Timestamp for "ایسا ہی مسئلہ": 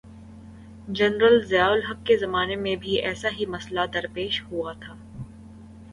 3.01-3.85